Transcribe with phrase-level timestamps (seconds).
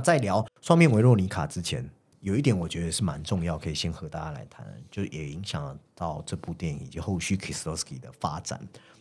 [0.00, 1.86] 那在聊双面维洛尼卡之前，
[2.20, 8.58] 有一点我觉得是蛮重要，可以先和大家来谈，就也影响到这部电影以及后续 Kieslowski 的发展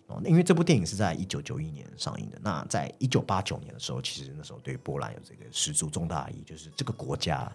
[0.08, 0.22] 哦。
[0.26, 7.50] 因为这部电影是在一九九一年上映的，那在一九八九年的时候，其实那时候对波兰有这个十足重大意义，就是这个国家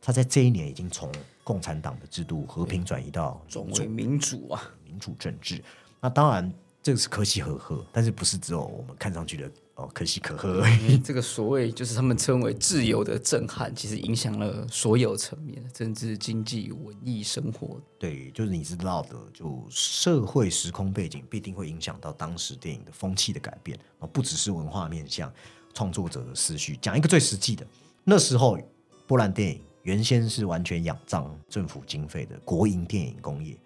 [0.00, 1.12] 它在这一年已经从
[1.44, 5.62] 共产党的制度和平转移到种为民主啊，民主政治。
[6.00, 6.50] 那当然
[6.82, 9.50] 这个是可喜可贺，但是不是只有我们看上去的。
[9.78, 10.98] 哦，可喜可贺而已。
[10.98, 17.80] 这个所谓就是他们称为自由的震撼，其实影响了所有层面，政治、经济、文艺、生活。
[17.96, 25.32] 对，就是你知道的，就社会时空背景必定会影响到当时电影的风气的改变啊，不只是文化面向，
[25.72, 26.76] 创作者的思绪。
[26.82, 27.64] 讲一个最实际的，
[28.02, 28.58] 那时候
[29.06, 33.56] 波兰电影原先是完全仰仗政府经费的国营电影工业，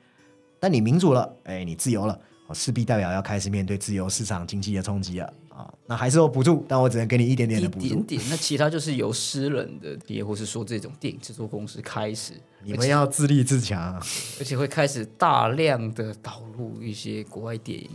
[0.61, 2.21] 但你民主了，哎，你自由了，
[2.55, 5.33] 势必代表要开始面对自由市场经济的冲击了。
[5.49, 7.85] 啊，那还是有补助，但我只能给你一点点的补助。
[7.85, 12.33] 一点点， 那其他就是由私人的业，或是说这种电影制作公司开始，
[12.65, 13.95] 你们要自立自强，
[14.39, 17.91] 而且会开始大量的导入一些国外电影。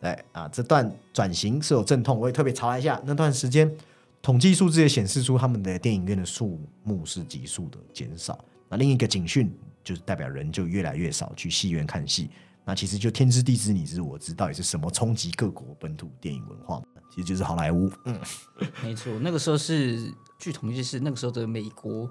[0.00, 3.70] 对啊，这段转型是有阵痛，我也特别查了一下，那段时间
[4.22, 8.42] 统计数字也显示出他们的电影院的数目是急速的减少。
[8.70, 12.30] 那另一个警讯就是代表人就越来越少去戏院看戏。
[12.64, 16.80] 那其实就天知地知你知我知，到底是什么冲击各国本土电影文化？
[17.10, 17.90] 其实就是好莱坞。
[18.04, 18.18] 嗯，
[18.82, 22.10] 没错，那个时候是据统计是那个时候的美国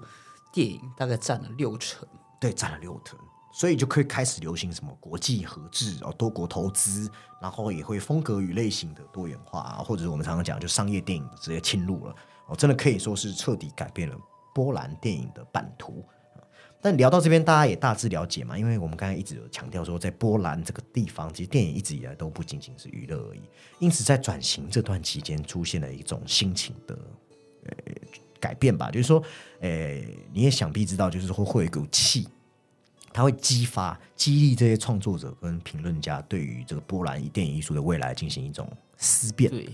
[0.52, 2.06] 电影大概占了六成，
[2.38, 3.18] 对，占了六成，
[3.52, 12.14] 所以就可以开始流行什么国际合制哦，多国投资，然后也会风格与类型的多元化，或者是我们常常讲就商业电影直接侵入了
[12.46, 14.16] 哦，真的可以说是彻底改变了
[14.54, 16.04] 波兰电影的版图。
[16.84, 23.40] 但聊到这边，大家也大致了解嘛，因为我们刚才一直有强调说，在波兰这个地方，其实电影一直以来都不仅仅是娱乐而已。
[23.78, 26.98] 因此，在转型这段期间，出现了一种心情的
[27.66, 27.72] 呃
[28.40, 29.22] 改变吧，就是说，
[29.60, 32.26] 呃，你也想必知道，就是说会有一股气，
[33.12, 39.48] 它会激发、激励这些创作者跟评论家对于这个波兰电影艺术的未来进行一种思辨。
[39.48, 39.66] 对，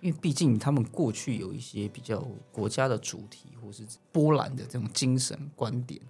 [0.00, 6.00] 因为毕竟他们过去有一些比较国家的主题，或是波兰的这种精神观点。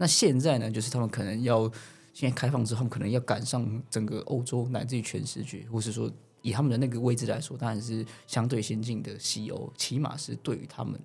[0.00, 1.70] 那现在呢，就是他们可能要
[2.14, 10.98] 现在开放之后，可能要赶上整个欧洲乃至于全世界，或是说以他们的那个位置来说，当然是相对先进的西欧，起码是对于他们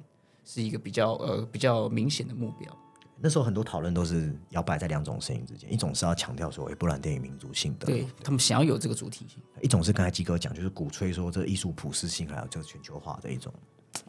[0.45, 2.73] 是一个比较呃比较明显的目标。
[3.19, 13.53] 那时候很多讨论都是摇摆在两种声音之间，一种是要强调说，波兰电影民族性的，对他们想要有这个主题性；一种是刚才基哥讲，就是鼓吹说这艺术普世性还有这个全球化的一种。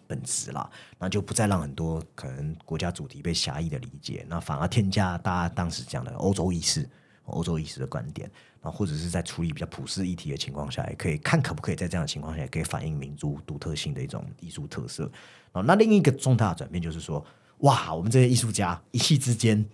[0.07, 6.89] 本质啦，那就不再让很多可能国家主题被狭义的理解，那反而添加大家当时讲的欧洲意识、
[7.25, 8.31] 欧洲意识的观点，
[8.63, 15.11] 然后或者是在处理比较普世议题的情况下，也可以看可不可以在这样的情况下，也可以反映民族独特性的一种艺术特色。
[15.53, 17.25] 那另一个重大的转变就是说，
[17.59, 19.65] 哇，我们这些艺术家一气之间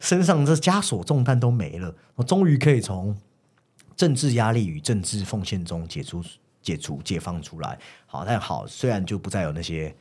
[0.00, 3.14] 身上这枷锁重担都没了，我终于可以从
[3.94, 6.22] 政治压力与政治奉献中解除。
[6.62, 9.94] 解除、解放出来，好，但好，虽然就不再有那些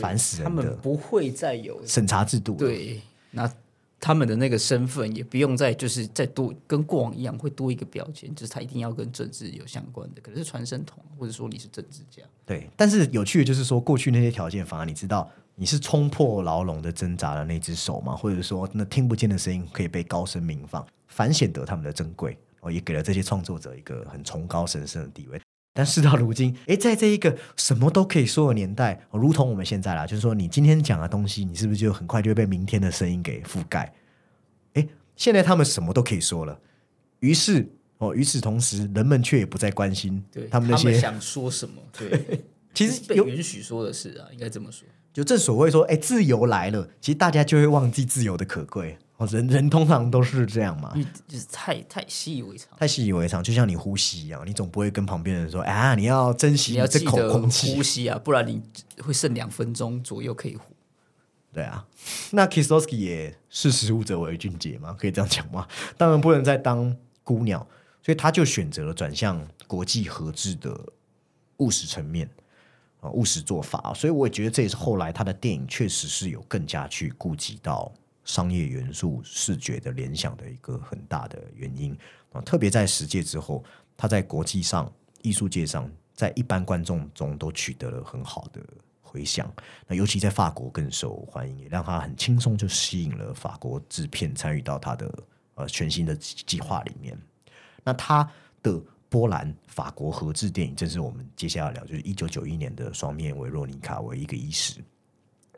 [0.00, 2.54] 烦死人的，不会再有审查制度。
[2.56, 3.50] 对，那
[4.00, 12.22] 他们的那个身份也不用再就是再多跟过往一样，会多一个标签，就是他一定要跟政治有相关的，可能是传声筒，或者说你是政治家。
[12.44, 18.16] 对，但是有趣的就是说，过去那些条件，反而你知道你是冲破牢笼的挣扎的那只手吗？
[18.16, 25.40] 或者说那听不见的声音可以被高声鸣放，反显得他们的珍贵哦，也给了这些创作者一个很崇高神圣的地位。
[25.74, 33.92] 但事到如今，哎，在这一个什么都可以说的年代，如同我们现在啦，就是说，你今天讲的东西，你是不是就很快就会被明天的声音给覆盖？
[34.74, 36.60] 哎，现在他们什么都可以说了，
[37.20, 37.66] 于是
[37.98, 41.80] 哦，与此同时，人们却也不再关心他们那些想说什么。
[41.96, 44.86] 对， 其实被允许说的是啊，应该这么说。
[45.12, 48.98] 就正所谓说，哎，自由来了，其实大家就会忘记自由的可贵。
[49.30, 50.92] 人人通常都是这样嘛，
[51.28, 58.60] 就是太太习以为常，太习以为常，就像你呼吸一样，你总不会跟旁边人说：“哎，你要珍惜这口空气，呼吸啊，不然你
[59.00, 60.64] 会剩两分钟左右可以呼。”
[61.54, 61.86] 对啊，
[62.32, 65.68] 那 Kistowski 也是识物者为俊杰嘛，可以这样讲吗？
[65.96, 67.64] 当然不能再当孤鸟，
[68.02, 70.76] 所以他就选择了转向国际合制的
[71.58, 72.28] 务实层面
[73.02, 73.92] 啊，务实做法。
[73.94, 77.92] 所以我也觉得这也是后来他的电影确实是有更加去顾及到。
[78.24, 81.92] 商业元素、视觉的联想的一个很大的原因
[82.30, 83.64] 啊，特别在十届之后，
[83.96, 84.88] 他在国际上、
[85.22, 88.62] 艺术界上，在一般观众中都取得了很好的
[89.00, 89.52] 回响。
[89.88, 95.12] 那尤其在法国更受欢迎，也让他很轻松就吸引了法国制片参与到他的
[95.56, 97.18] 呃全新的计划里面。
[97.82, 98.30] 那他
[98.62, 98.80] 的
[99.12, 104.80] 波兰法国合制电影，正是我们接下来聊，就是一九九一年的《双面维洛尼卡》为一个伊始。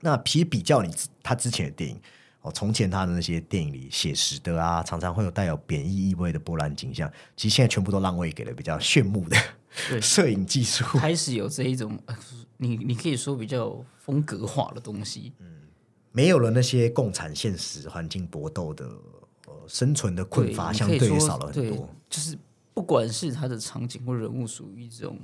[0.01, 0.93] 那其实比较你
[1.23, 1.97] 他之前的电影
[2.43, 9.37] 哦，从前他的那些电影里写实的啊，常常会有带有贬义意味的波兰景象，其实现在全部都让位给了比较炫目的
[9.89, 10.85] 对 摄影技术。
[10.99, 12.19] 开始有这一种，呃
[12.59, 15.47] 你你可以说比较风格化的东西，嗯
[16.11, 18.85] 没有了那些共产现实环境搏斗的
[19.47, 21.89] 呃生存的困乏，对相对也少了很多。
[22.11, 22.37] 就是
[22.75, 25.17] 不管是他的场景或人物属于一种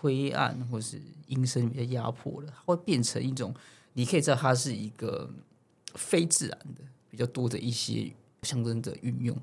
[0.00, 3.52] 灰暗或是阴森比较压迫的，它会变成一种
[3.92, 5.28] 你可以知道它是一个
[5.94, 8.10] 非自然的比较多的一些
[8.42, 9.36] 象征的运用。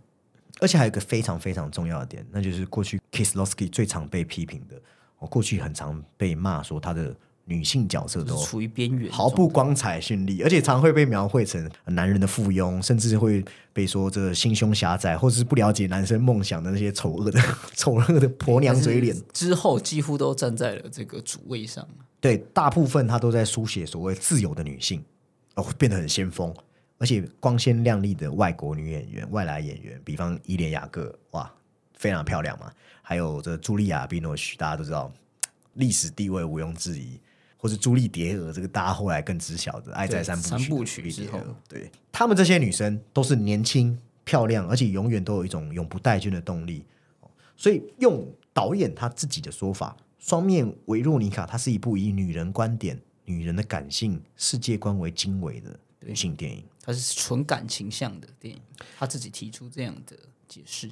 [0.60, 4.80] 而且还有一个非常非常重要的点，那就是过去 kiss loski 最常被批评的，
[5.18, 7.16] 我，过去很常被骂说他的
[7.46, 13.44] 女性角色都就是处于边缘毫不光彩绚丽，而且常会被描绘成男人的附庸，甚至会
[13.74, 17.40] 被说这心胸狭窄，或者是不了解男生梦想的那些丑恶的
[17.76, 19.16] 丑恶的婆娘嘴脸。
[19.34, 21.88] 之后几乎都站在了这个主位上。
[22.20, 25.04] 对，大部分他都在书写所谓自由的女性，
[25.56, 26.54] 哦，变得很先锋，
[27.00, 31.52] 而且光鲜亮丽的外国女演员、外来演员，比方伊莲雅各，哇，
[31.96, 32.72] 非常漂亮嘛。
[33.02, 35.12] 还有这茱莉亚·宾诺许，大家都知道
[35.74, 37.20] 历史地位毋庸置疑，
[37.62, 46.84] 或是朱莉·蝶娥，这个大家后来更知晓的《爱在三部曲》之后对她们这些女生都是年轻漂亮，而且永远都有一种永不待倦的动力。
[47.56, 56.64] 所以用导演他自己的说法，《双面维若妮卡》它是一部以女人观点、女人的感性世界观为经纬的女性电影。
[56.82, 58.60] 它是纯感情向的电影，
[58.98, 60.18] 他自己提出这样的
[60.48, 60.90] 解释。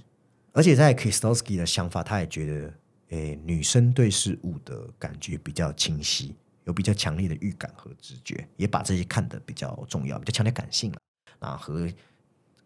[0.51, 2.73] 而且在 Kistowski 的想法，他也觉得，
[3.09, 6.35] 诶，女生对事物的感觉比较清晰，
[6.69, 10.99] 有比较强烈的预感和直觉，也把这些看得比较重要，比较强烈感性了。
[11.39, 11.89] 啊，和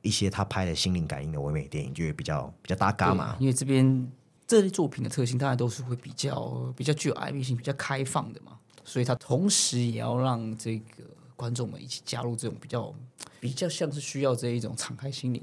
[0.01, 3.37] 一些他拍的心灵感应的唯美电影就会比较比较搭嘎嘛。
[3.39, 4.11] 因为这边
[4.45, 11.03] 这类作品的特性，当然都是会比较比较具有暧昧性、比较开放的嘛，所以他同时也要让这个
[11.37, 12.93] 观众们一起加入这种比较
[13.39, 15.41] 比较像是需要这一种敞开心灵。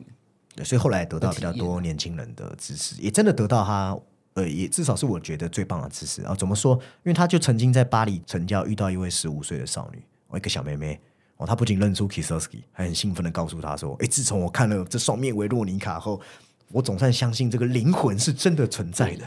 [0.55, 3.99] 对，所以后来得到比较多年轻人的支持，也真的得到他，
[4.35, 6.35] 呃，也至少是我觉得最棒的知识啊。
[6.35, 6.75] 怎么说？
[6.75, 11.01] 因为他就曾经在巴黎成教遇到一位十五岁的少女，哦，一个小妹妹。
[11.37, 16.21] 哦，他不仅认出 Kisowski，还很兴奋的告诉他说：“哎，自从我看了这双面维洛尼卡后，
[16.69, 19.25] 我总算相信这个灵魂是真的存在的。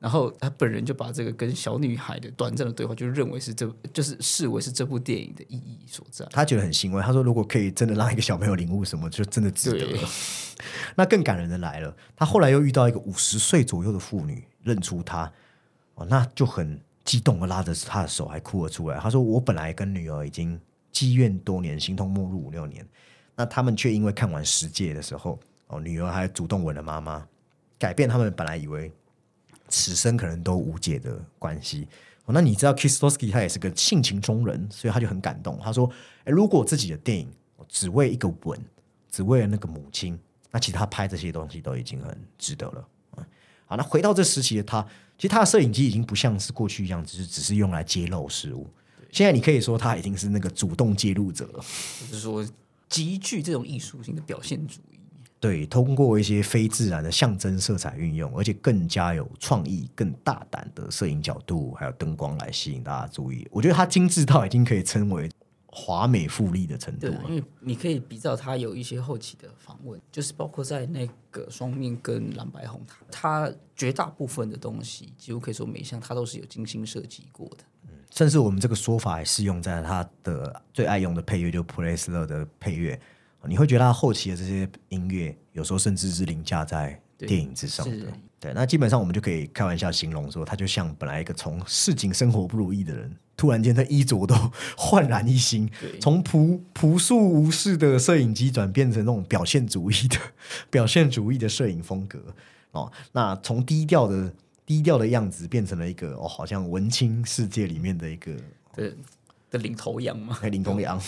[0.00, 6.26] 然后他本人就把这个跟小女孩的短暂的对话，就认为是这就是视为是这部电影的意义所在。
[6.30, 10.08] 他觉得很欣慰，他说：“如果可以真的让一个小朋友领悟什么，就真的值得了。”
[10.96, 15.30] 那更感人的来了，他后来又遇到一个五十岁左右的妇女，认出他，
[15.96, 18.98] 哦，那就很激动的拉着他的手，还哭了出来。
[18.98, 20.58] 他说：“我本来跟女儿已经
[20.90, 22.86] 积怨多年，形同陌路五六年，
[23.36, 27.26] 那他们却因为看完《十戒》的时候，哦，女儿还主动吻了妈妈，
[27.78, 28.90] 改变他们本来以为
[29.70, 31.88] 此生可能都无解的关系。
[32.26, 35.58] 哦，那你知道 Kistowski 他也是个性情中人，所以他就很感动。
[35.62, 35.90] 他说
[36.24, 37.26] ：“诶如果自己的电影
[37.66, 38.62] 只为一个吻，
[39.10, 40.18] 只为了那个母亲，
[40.50, 43.24] 那其实他拍这些东西都已经很值得了。”嗯，
[43.64, 44.86] 好，那回到这时期的他，
[45.16, 48.68] 其实他的摄影机已经不像是过去一样，只是只是用来揭露事物。
[49.10, 51.64] 现在你可以说他已经是那个主动介入者了。
[52.00, 52.46] 就是说
[52.88, 54.99] 极具这种艺术性的表现主义。
[55.40, 63.48] 对，通过一些非自然的象征色彩运用，而且更加有创意、更大胆的摄影角度，还有灯光来吸引大家注意。
[63.50, 65.30] 我觉得它精致到已经可以称为
[65.64, 67.24] 华美富丽的程度对了，。
[67.26, 77.64] 因为你可以比较它有一些后期的访问，就是包括在那个双面跟蓝白红，他他绝大部分的东西，几乎可以说每一项它都是有精心设计过的。
[78.10, 83.00] 甚至我们这个说法也适用在他的最爱用的配乐，就普雷斯勒的配乐。
[83.46, 88.06] 你会觉得他后期的这些音乐，有时候甚至是凌驾在对电影之上的。
[88.38, 94.34] 对，那基本上我们就可以开玩笑形容说，他就像本来一个从市井生活不如意的人，突然间他衣着都
[94.76, 100.16] 焕然一新，对从朴朴素无事的摄影机转变成那种表现主义的
[100.70, 102.18] 表现主义的摄影风格
[102.70, 102.90] 哦。
[103.12, 104.32] 那从低调的
[104.64, 108.34] 低调的样子变成了一个哦，好像文青世界里面的一个
[108.74, 108.96] 的
[109.50, 110.98] 的领头羊嘛，还林东阳。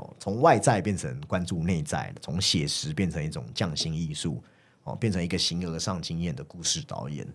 [0.00, 4.42] 哦，从外在变成关注内在，从写实变成一种匠心艺术，
[4.84, 7.26] 哦，变成一个形而上经验的故事导演。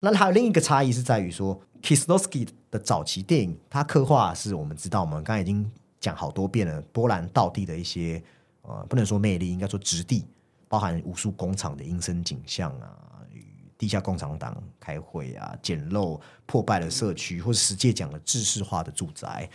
[0.00, 5.70] 那还有另一个差异是在于说，Kislowski 的早期电影，他刻画是我们知道，我们刚才已经
[6.00, 8.22] 讲好多遍了，波兰道地的一些
[8.62, 10.24] 呃，不能说魅力，应该说质地，
[10.68, 12.96] 包含无数工厂的阴森景象啊，
[13.30, 13.44] 与
[13.76, 19.46] 地下工厂党开会啊，简陋破败的社区，或是实界讲的制式化的住宅，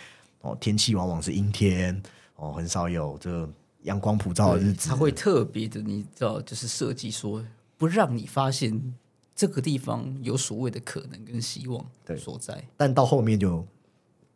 [0.41, 1.99] 哦，天气往往是阴天，
[2.35, 3.49] 哦，很少有这
[3.83, 7.43] 阳光普照的日子，他会特别的，你知道，就是设计说
[7.77, 8.93] 不让你发现
[9.35, 12.63] 这个地方有所谓的可能跟希望对所在。
[12.75, 13.65] 但到后面就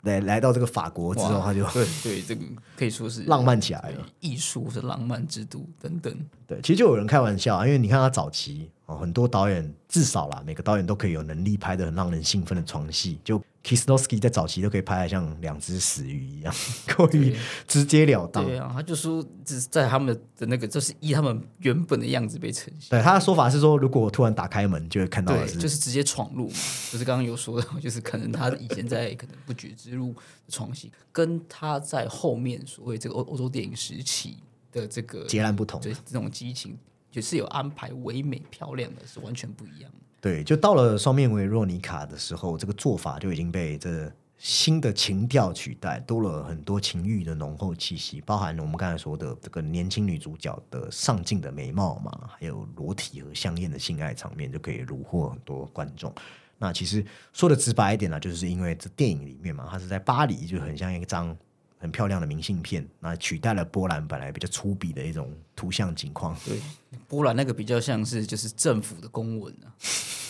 [0.03, 2.45] 来来到这个法国之后，他就对对，这个
[2.77, 4.05] 可以说是浪漫起来了。
[4.19, 6.15] 艺术是浪漫之都等等。
[6.47, 16.53] 对，其实就有人开玩笑啊，因为你看他早期哦，很多导演至少啦，每个导演都可以有能力拍的很让人兴奋的床戏，就 Kieslowski 在早期都可以拍的像两只死鱼一样，
[16.95, 17.35] 过于
[17.67, 18.45] 直截了当。
[18.45, 22.89] 对啊，他就说只是在他们的那个，就是依他们原本的样子被呈现。
[22.89, 26.55] 对他的说法是说，如果我突然打开门，就会看到的对，是就是直接闯入嘛，
[26.91, 34.37] 就是刚刚有说到， 就是可能他以前在可能不觉之路的创新，跟他在后面所谓这个欧欧洲电影时期
[34.71, 35.81] 的这个截然不同。
[35.81, 36.77] 对这种激情，
[37.11, 39.97] 就是有安排唯美漂亮的，是完全不一样的。
[40.21, 56.13] 对，就到了双面维若妮卡的时候，这个做法就已经被这新的情调取代，多了很多情欲的浓厚气息，包含我们刚才说的这个年轻女主角的上镜的美貌嘛，还有裸体和香艳的性爱场面，就可以虏获很多观众。
[56.57, 61.35] 那其实说的直白一点呢，就是因为这电影里面嘛，它是在巴黎，就很像一张
[61.79, 66.59] 很漂亮的明信片，那取代了波兰本来比较粗鄙的一种图像景况，对，
[67.07, 69.71] 波兰那个比较像是就是政府的公文啊，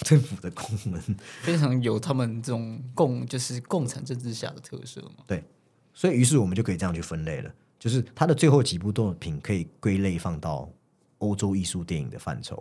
[0.02, 1.02] 政府的公文。
[1.42, 5.24] 非常有他们这种共就是共产政治下的特色嘛。
[5.26, 5.44] 对
[5.92, 10.70] 所以，于是我们就可以这样去分类了，就是他的最后几部作品可以归类放到
[11.18, 12.56] 欧洲艺术电影的范畴。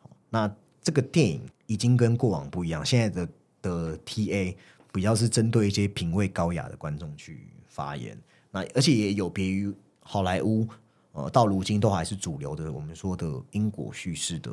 [0.00, 3.28] 好那这个电影已经跟过往不一样，现在的
[3.62, 4.54] 的 TA
[4.94, 8.16] 比较是针对一些品味高雅的观众去发言，
[8.52, 10.68] 那而且也有别于好莱坞，
[11.10, 14.52] 呃，到如今都还是主流的我们说的英国叙事的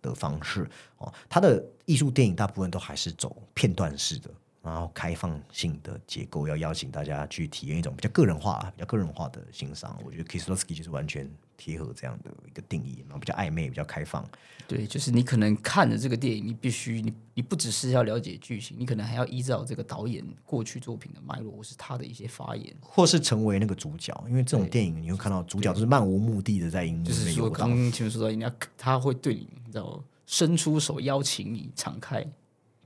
[0.00, 1.12] 的方式哦。
[1.28, 4.30] 他的艺术电影大部分都还是走片段式的，
[4.64, 9.96] 然后开放性的结构，要邀请大家去体验一种比较个人化、比较个人化的欣赏。
[10.04, 14.26] 我觉得 Kieslowski 就是完全贴合这样的一个定义，然后比较暧昧、比较开放。
[14.66, 27.30] 对，就是你可能看了这个电影，你必须你你不只是要了解剧情，你可能还要依照这个导演过去作品的脉络，或是他的一些发言，或是成为那个主角，因为这种电影你会看到主角都是漫无目的的在荧幕就是。
[27.32, 32.26] 说刚刚前面说到，人家他会对你，你知道伸出手邀请你敞开，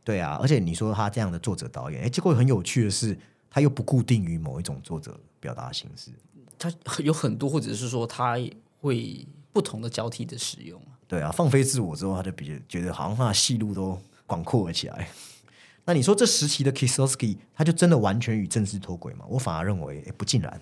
[0.09, 3.15] 对啊，而且你说他这样的作者导演，哎，结果很有趣的是，
[3.51, 6.11] 他又不固定于某一种作者表达形式。
[6.57, 6.73] 他
[7.05, 8.39] 有很多，或者是说他
[8.81, 10.81] 会不同的交替的使用。
[11.07, 15.11] 对啊，放飞自我之后，他就比觉得好像他的戏路都广阔了起来。
[15.85, 19.27] 那你说这时期的 Kieslowski，他就真的完全与政治脱轨吗？
[19.29, 20.59] 我反而认为，诶不尽然。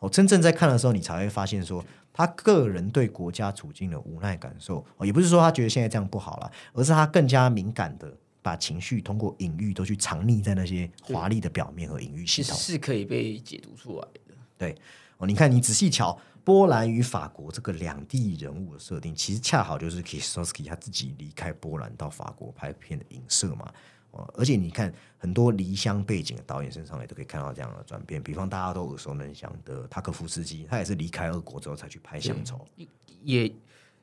[0.00, 8.12] 哦，真正在看的时候，你才会发现说，他个人对国家处境的无奈感受，哦，也不是说他觉得现在这样不好了，而是他更加敏感的
[8.42, 12.54] 把情绪通过隐喻都去藏匿在那些华丽的表面和隐喻系统。
[12.58, 14.34] 是可以被解读出来的。
[14.58, 14.76] 对
[15.18, 23.72] 哦，你看，你仔细瞧，波兰与法国这个两地人物的设定，其实恰好就是 Kieslowski 他自己离开波兰到法国拍片的影射嘛。
[24.10, 28.22] 哦，而且你看，很多离乡背景的导演身上也都可以看到这样的转变。
[28.22, 32.56] 比方大家都耳熟能详的塔可夫斯基，他也是离开俄国之后才去拍《乡愁》。
[33.22, 33.50] 也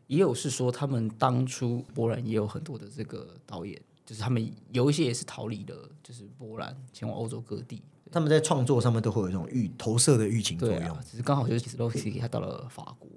[0.08, 3.80] 也有是说，他们当初波兰也有很多的这个导演，
[4.10, 7.84] 就是他们有一些也是逃离了，就是波兰前往欧洲各地。
[8.12, 10.82] 他们在创作上面都会有一种预投射的预情作用。
[10.82, 13.08] 啊，只是刚好就是 v s k y 他到了法国。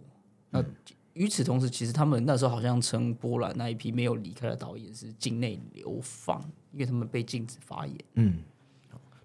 [0.51, 0.63] 那
[1.15, 7.97] 与此同时，其实他们那时候好像称波兰那一批没有离开的导演是境内流放，因为他们被禁止发言。
[8.17, 8.43] 嗯，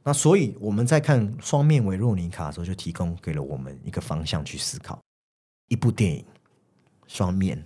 [0.04, 4.98] 那所以我们在看双面维洛尼卡的时候，就提供给了我们一个方向去思考：
[5.68, 6.24] 一部电影，
[7.08, 7.62] 双面，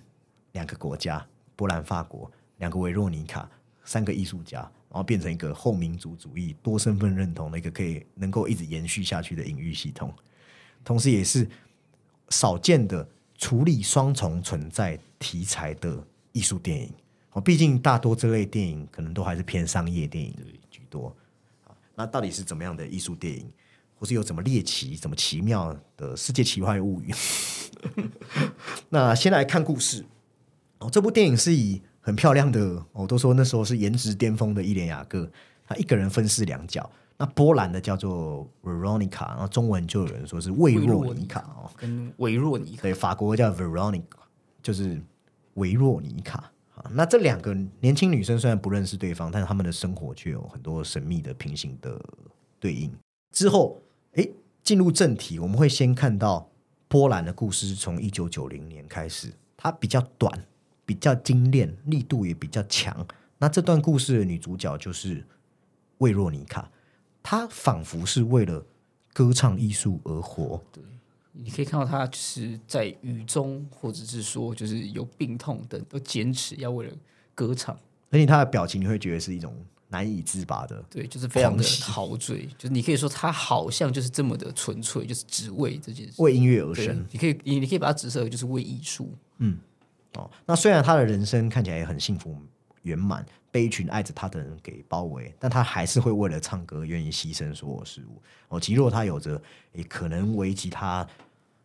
[0.54, 1.24] 两个国家，
[1.56, 3.48] 波兰、法国，两个维洛尼卡，
[3.92, 10.14] 三个艺术家，然后变成一个后民族主义、多身份认同的一个可以能够一直延续下去的隐喻系统，
[10.82, 11.46] 同时也是
[12.30, 13.06] 少见的
[13.38, 16.90] 处理双重存在题材的艺术电影。
[17.34, 20.34] 哦，毕竟大多这类电影可能都还是偏商业电影
[20.70, 21.14] 居多。
[21.66, 23.52] 啊，那到底是怎么样的艺术电影，
[24.00, 27.14] 或是有怎么猎奇、怎么奇妙的世界奇幻物语？
[28.88, 30.06] 那先来看故事。
[30.80, 35.32] 哦，这部电影是以很漂亮的，我、都说那时候是颜值巅峰的伊莲雅各，
[35.66, 36.90] 她一个人分饰两角。
[37.18, 41.70] 那波兰的叫做 Veronica，然后中文就有人说是魏若妮卡哦。
[41.78, 44.02] 跟维若妮卡对，法国叫 Veronica，
[44.64, 45.00] 就是
[45.54, 46.52] 维若妮卡。
[46.74, 52.02] 啊，那这两个年轻女生虽然不认识对方，但是她们的生活却有很多神秘的平行的
[52.60, 52.92] 对应。
[53.32, 53.80] 之后，
[54.14, 56.50] 诶，进入正题，我们会先看到
[56.88, 60.44] 波兰的故事，从一九九零年开始，它比较短，
[60.86, 63.06] 比较精炼，力度也比较强。
[63.38, 65.26] 那这段故事的女主角就是
[65.98, 66.70] 魏若妮卡，
[67.24, 68.66] 她仿佛是为了
[69.14, 70.62] 歌唱艺术而活。
[71.34, 76.94] 你可以看到她就是在雨中，或者是说就是有病痛等，都坚持要为了
[77.34, 77.76] 歌唱。
[78.10, 79.56] 而且她的表情，你会觉得是一种
[79.88, 80.84] 难以自拔的。
[80.90, 86.22] 对，就是非常的陶醉，就是你可以说她好像就是这么的纯粹，就是只为这件事。
[86.22, 89.10] 为音乐而生，你可以你你可以把它指涉为就是为艺术。
[90.14, 90.30] 哦。
[90.46, 92.36] 那虽然他的人生看起来也很幸福
[92.84, 98.22] 圆满，被一群爱着他的人给包围，但他还是会为了唱歌愿意牺牲所有事物。
[98.50, 99.42] 哦，即若他有着
[99.74, 101.08] 也可能危及他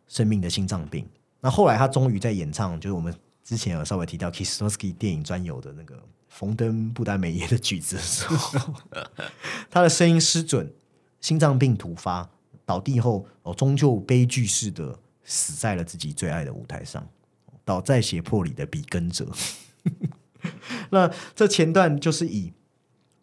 [0.07, 1.07] 生命的心脏病。
[1.39, 3.13] 那后来他终于在演唱，就是我们
[3.43, 8.73] 之前有稍微提到 Kistowski 电影专有的那个冯登布丹美耶的曲子的时候，
[9.69, 10.71] 他的声音失准，
[11.21, 12.29] 心脏病突发，
[12.65, 17.07] 倒地后哦，终究悲剧式的死在了自己最爱的舞台上，
[17.67, 19.29] 倒在血泊里的比根者。
[20.89, 22.53] 那这前段就是以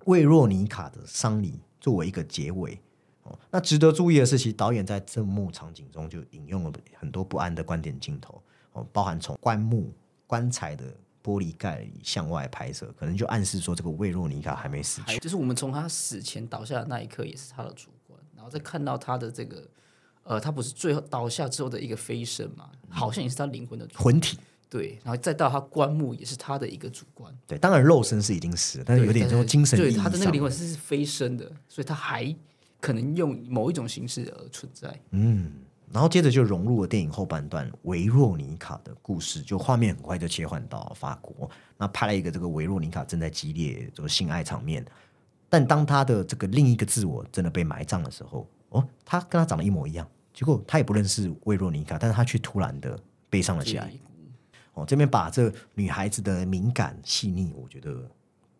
[0.04, 2.78] 魏若尼卡的丧礼作为一个结尾。
[3.22, 9.90] 哦，那值得注意的是，其实导演在这幕场景中就引用了很多不安的观点镜头，哦，包含从棺木、
[10.26, 10.84] 棺材的
[11.22, 15.12] 玻璃盖向外拍摄，可能就暗示说这个魏若尼卡还没死去。
[15.12, 19.66] 还就是我们从他死前倒下的那一刻，也是他的主观，然后再看到他的这个，
[20.24, 24.38] 呃，他不是最后倒下之后的一个飞升嘛，好像也是他灵魂的魂体
[24.68, 32.34] 对，然后再到他棺木也是他的一个主观，对，当然肉身是已经死了，但是有点对说精神意对他的那个灵魂是是飞升的，所以他还
[32.80, 35.00] 可能用某一种形式而存在。
[35.10, 35.52] 嗯
[35.92, 44.84] 然后接着就融入了电影后半段维若尼卡的故事，就画面很快就切换到法国，那拍了一个这个维若尼卡正在激烈这个性爱场面，
[45.48, 52.98] 但当他的这个另一个自我真的被埋葬的时候，哦，他跟他长得一模一样，结果他也不认识维若妮卡，但是他却突然的
[53.30, 53.90] 悲伤了起来。
[54.74, 58.10] 哦，这边把这女孩子的敏感细腻，我觉得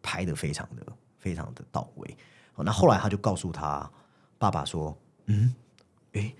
[0.01, 0.87] 拍的非常的
[1.19, 2.17] 非常的到位。
[2.55, 3.91] 哦，那后来他就告诉他
[4.39, 5.53] 爸爸说：“嗯，
[6.13, 6.33] 诶，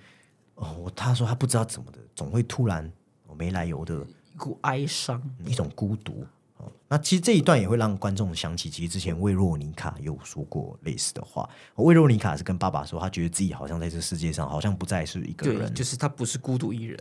[0.55, 2.89] 哦，我他说他不知道怎么的，总会突然
[3.27, 6.25] 哦没来由的一股哀伤，一种孤独。
[6.65, 11.49] 哦，那其实这一段也会让观众想起，其实之前魏若妮卡有说过类似的话。
[11.75, 16.99] 哦魏若妮卡是跟爸爸说，他觉得自己好像在这世界上，好像不再是一个，人，就是他不是孤独一人，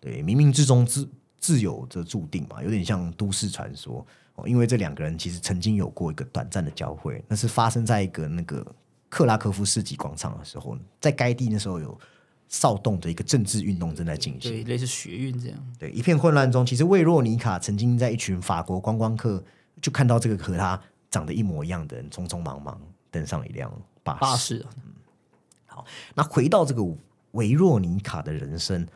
[0.00, 1.08] 对，对，冥冥之中自
[1.38, 4.48] 自有着注定嘛，有点像都市传说哦。
[4.48, 8.66] 因为这两个人其实曾经有过一个短暂的交汇，那是发生在一个那个
[9.08, 11.98] 克拉科夫市集广场的时候，在该地那时候有
[12.48, 14.50] 骚动的一个政治运动正在进行。
[14.50, 15.58] 对，类似学运这样。
[15.78, 19.42] 对，一片混乱中，其实魏若尼卡曾经在一群法国观光客
[19.80, 20.80] 就看到这个和他
[21.10, 22.80] 长得一模一样的人，匆匆忙忙
[23.10, 23.70] 登上一辆
[24.02, 24.20] 巴士。
[24.20, 24.66] 巴士
[25.66, 25.84] 啊，
[26.14, 26.82] 那回到这个
[27.32, 28.86] 维若尼卡的人生，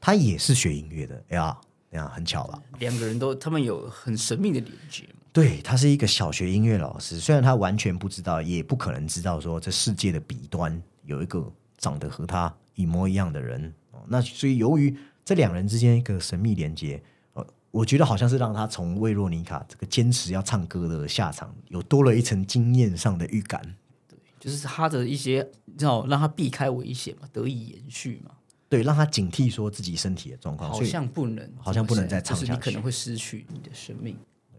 [0.00, 1.56] 他也是学音乐的，哎呀，
[1.92, 2.60] 哎呀，很巧吧？
[2.78, 5.20] 两个人都他们有很神秘的连接嘛。
[5.32, 13.98] 对他是一个小学音乐老师，虽然他完全不知道，也不可能知道说这世界的彼端有一个长得和他一模一样的人哦。
[14.06, 23.60] 那所以由于这两人之间一个神秘连接，呃，我觉得好像是让他从魏若妮卡这个坚持要唱歌的下场，有多了一层经验上的预感。
[24.08, 28.30] 对就是他的一些，你知道，让他避开危险嘛，得以延续嘛。
[28.68, 34.16] 对，让他警惕说自己身体的状况，好像不能，好像不能再唱就是你可能会失去你的生命。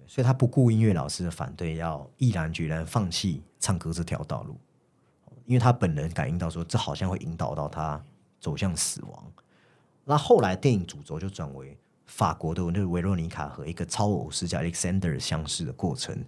[0.10, 4.58] 所以他不顾音乐老师的反对，要毅然决然放弃唱歌这条道路，
[5.48, 8.00] 因为他本人感应到说，这好像会引导到他
[8.40, 9.32] 走向死亡。
[10.06, 16.24] 那后来电影主轴就转为法国的那个维洛妮卡和一个超偶师叫 Alexander 相识的过程。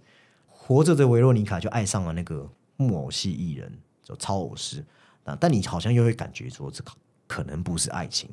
[0.48, 4.84] 活着的维洛妮卡就爱上了那个木偶系艺人，就超偶师。
[5.26, 6.92] 啊，但你好像又会感觉说，这个
[7.28, 8.30] 可能不是爱情，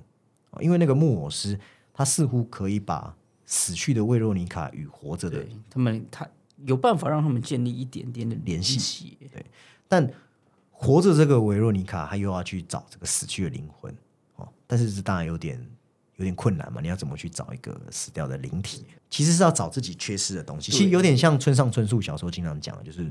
[0.51, 1.59] 哦因为那个木偶师
[1.92, 6.27] 他似乎可以把死去的维洛妮卡与活着的他们，他
[6.64, 9.44] 有办法让他们建立一点点的联系对。
[9.88, 10.11] 但
[10.79, 13.95] 活着这个维若妮卡，她又要去找这个死去的灵魂
[14.37, 15.59] 哦，但是这当然有点
[16.17, 16.83] 有点困难嘛。
[16.83, 18.85] 你要怎么去找一个死掉的灵体？
[19.09, 23.11] 其实是要找自己缺失的东西，其实有点像村上春树小说经常讲的，就是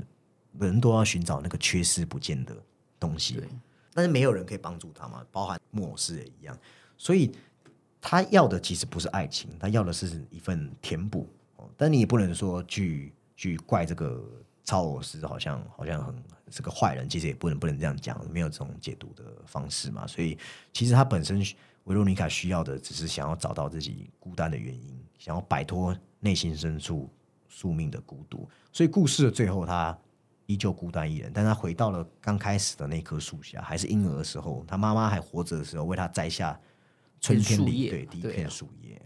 [0.58, 2.56] 人都要寻找那个缺失不见的
[3.00, 3.48] 东西对。
[3.92, 6.56] 但是没有人可以帮助他嘛，包含木偶师也一样。
[6.96, 7.32] 所以
[8.00, 11.28] 他要的其实不是爱情，他要的是一份填补。
[11.56, 14.22] 哦，但你也不能说去去怪这个
[14.66, 16.14] 超偶师，好像好像很
[16.50, 20.06] 是个坏人，其实也不能不能这样讲，没有这种解读的方式嘛。
[20.06, 20.36] 所以
[20.72, 21.40] 其实他本身
[21.84, 27.08] 维罗妮卡需要的，只是想要找到自己孤单的原因，想要摆脱内心深处
[27.48, 28.46] 宿命的孤独。
[28.72, 29.96] 所以故事的最后，他
[30.46, 36.60] 依旧孤单一人，但他回到了刚开始的那棵树下，还是婴儿的时候，他妈妈还活着的时候，为他摘下
[37.20, 39.00] 春天里对第一片树叶。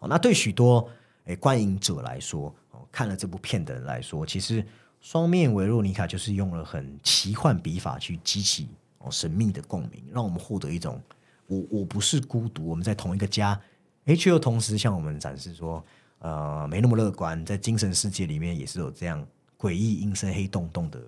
[0.00, 0.90] 哦，那对许多
[1.28, 4.64] 诶观影者来说，哦，看了这部片的人来说，其实
[5.00, 11.00] 双面维洛尼卡就是用了很奇幻笔法去激起哦神秘的共鸣，让我们获得一种
[11.46, 13.58] 我我不是孤独，我们在同一个家，
[14.06, 15.84] 诶，却又同时向我们展示说，
[16.18, 19.24] 呃，没那么乐观，在精神世界里面也是有这样
[19.56, 21.00] 诡异、阴森、黑洞洞的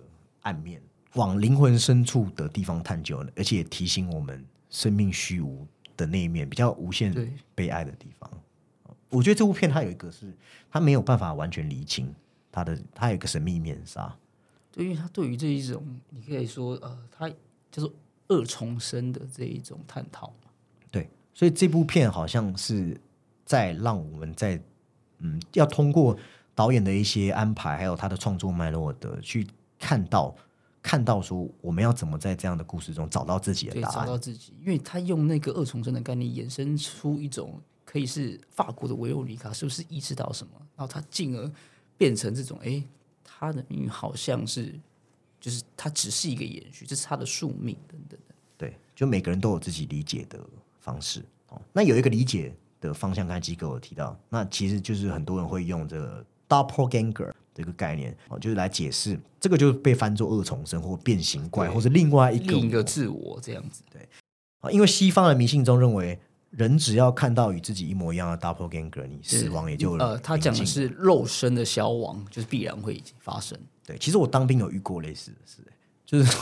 [0.42, 0.82] 暗面，
[1.14, 8.30] 往灵魂深处的地方探究，而且也提醒我们生命虚无的那一面，比较无限对悲哀的地方。
[9.10, 10.32] 我觉得这部片它有一个是，
[10.70, 12.12] 它没有办法完全厘清
[12.50, 14.16] 它的，它有一个神秘面纱。
[14.72, 17.28] 对，因为它对于这一种，你可以说呃，它
[17.70, 17.92] 叫做
[18.28, 20.50] 二重生的这一种探讨嘛。
[20.90, 22.98] 对，所以这部片好像是
[23.44, 24.60] 在让我们在
[25.18, 26.16] 嗯，要通过
[26.54, 29.46] 导演的一些安排，还有他的创作脉络的去
[29.78, 30.34] 看到
[30.82, 33.94] 看到说我们要怎么在这样的故事中找到自己的，答案。
[33.94, 41.50] 找到自己，因为他用那个二重生的概念衍生出一种可以是法国的维欧尼卡，是不是意识到什么，然后他进而
[41.96, 42.80] 变成这种，哎，
[43.24, 44.78] 他的命运好像是，
[45.40, 48.34] 就是他只是一个延续，这是他的宿命等等的。
[48.56, 50.38] 对，就每个人都有自己理解的
[50.78, 51.60] 方式哦。
[51.72, 64.08] 那有一个理解的方向，刚才机构有提到，那其实就是很多人会用这个 doppelganger 这个概念哦，就是来解释这个，就是被翻作二重生或变形怪，或是另外一个另一个自我这样子，对
[64.60, 66.16] 啊，因为西方的迷信中认为，
[66.50, 73.58] 人只要看到与自己一模一样的 doppelganger，你死亡也就呃，他讲的是肉身的消亡，就是必然会发生。
[73.86, 73.96] 对。
[73.98, 75.62] 其实我当兵有遇过类似的事，
[76.04, 76.36] 就是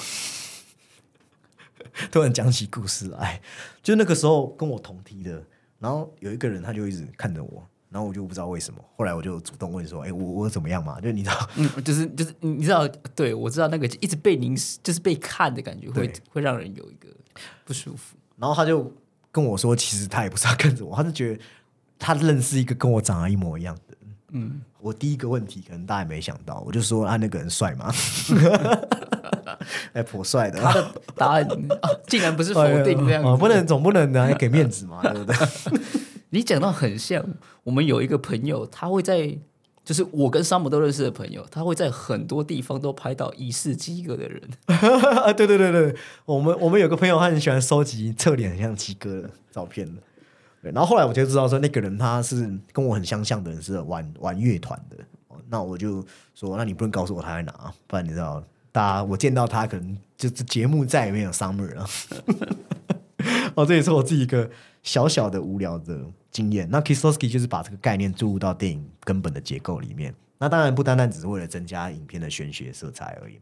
[2.11, 3.41] 突然讲起故事来，
[3.83, 5.43] 就那个时候跟我同梯的，
[5.79, 7.67] 然后有一个人他就一直看着我。
[7.91, 17.09] 然后我就不知道为什么，后来我就主动问说：“哎，我我怎么样嘛？”就你知道， 嗯，就是就是你知道，对我知道那个一直被凝视，就是被看的感觉，会对会让人有一个
[17.65, 18.15] 不舒服。
[18.37, 18.95] 然后他就
[19.39, 21.41] 跟我说，其实他也不是要跟着我，他是觉得
[21.97, 23.97] 他认识一个跟我长得一模一样的。
[24.33, 27.93] 嗯，我第一个问题可能大家也没想到，我就说啊，那个人帅吗？
[29.93, 30.61] 哎，颇帅的。
[30.61, 35.37] 他的答案、啊、竟然不是否定这样子，哦不能总不能呢，给面子嘛，对不对？
[36.31, 37.25] 你讲到很像，
[37.65, 39.39] 我们有一个朋友，他会在，
[39.89, 44.39] 就是我跟山姆都认识的朋友，他会在很多地方都拍到疑似鸡哥的人。
[45.35, 45.97] 对对对对，
[46.27, 49.89] 我们我们有个朋友，他很喜欢收集侧脸很像鸡哥的照片。
[50.61, 54.99] 对，然后后来我就知道说，那个人他是跟我很相像的人，是玩玩乐团的。
[55.49, 61.87] 那我就说，那你不能告诉我他在哪，不然你知道，大家我见到他可能就是节目再也没有 summer 了。
[63.57, 64.51] 哦，这也是我自己一个
[64.89, 66.67] 小小的无聊的经验。
[66.71, 70.15] 那 Kisowski 就是把这个概念注入到电影根本的结构里面。
[70.39, 73.39] 那当然不单单只是为了增加影片的玄学色彩而已。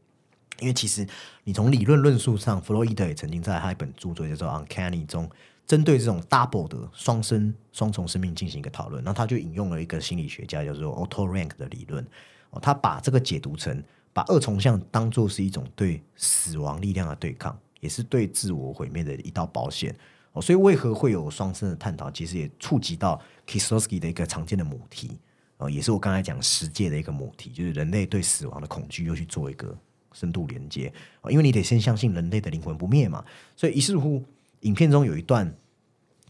[0.58, 1.06] 因为其实
[1.44, 5.30] 你从理论论述上，弗洛伊德也曾经在他一本著作叫做《Uncanny》中，
[5.68, 9.04] 针对这种 double 的双生双重生命进行一个讨论。
[9.04, 12.04] 那他就引用了一个心理学家叫做 Otto Rank 的理论，
[12.50, 13.80] 哦，他把这个解读成
[14.12, 19.94] 把二重像当做是一种对死亡力量的对抗，也是对自我毁灭的一道保险。
[20.40, 25.18] 所以为何会有双生的探讨，其实也触及到 Kisowski 的一个常见的母题，
[25.56, 29.76] 哦，也是我刚才讲十界的一个母题，就是人类对死亡的恐惧，又去做一个
[30.12, 30.92] 深度连接。
[31.22, 33.24] 哦，因为你得先相信人类的灵魂不灭嘛，
[33.56, 34.22] 所以于是乎，
[34.60, 35.52] 影片中有一段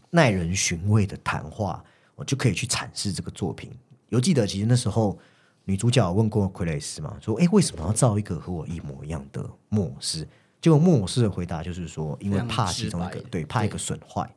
[0.09, 1.83] 耐人寻味的谈话，
[2.15, 3.71] 我就可以去阐释这个作品。
[4.09, 5.19] 有记得，其实那时候
[5.65, 10.25] 女主角问过傀儡师嘛，说：“哎，为什么要造一个和我一模一样的木偶师？”
[10.59, 14.29] 结果木偶师的回答就是说：“因为怕其中一个对，怕一个损坏，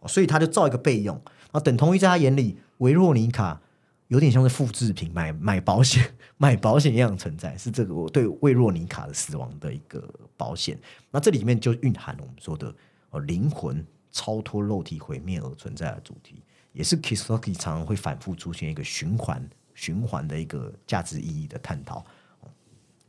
[0.00, 1.20] 哦所以他就造一个备用。
[1.52, 3.60] 那等同于在他眼里，维若尼卡
[4.08, 10.78] 有点像是复制品，买买保险、 买保险一样存在，是这个我对维若尼卡的死亡的一个保险。
[11.10, 12.74] 那这里面就蕴含了我们说的
[13.10, 22.00] 呃，灵魂超脱肉体毁灭而存在的主题，也是 Kistowski 常常会反复出现一个循环、循环的一个价值意义的探讨。
[22.40, 22.50] 哦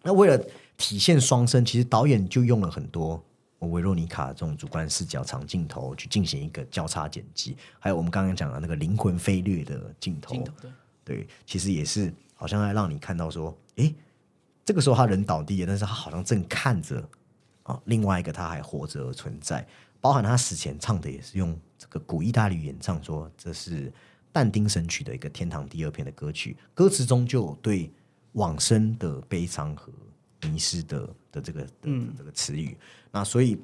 [0.02, 0.42] 那为了
[0.80, 3.22] 体现双生，其实导演就用了很多
[3.60, 10.72] 维若妮卡这种主观视角长镜头去进行一个交叉剪辑，还有我们刚刚讲的那个灵魂飞掠的镜头，镜头对。
[11.04, 13.94] 对，其实也是好像在让你看到说，诶，
[14.64, 17.04] 这个时候他人倒地了，但是他好像正看着
[17.64, 19.68] 啊，另外一个他还活着而存在，
[20.00, 23.92] 包含他死前唱的也是用这个古意大利语演唱说，这是
[24.32, 27.92] 但丁神曲的一个天堂第二篇的歌曲，歌词中就有对
[28.34, 29.92] 往生的悲伤和
[30.44, 32.14] 迷失的的这个的嗯。
[32.18, 32.78] 这个词语，
[33.12, 33.58] 那所以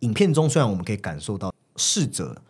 [0.00, 2.40] 影片中虽然我们可以感受到逝者